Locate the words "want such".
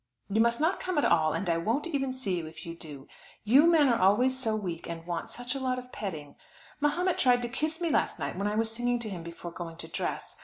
5.05-5.53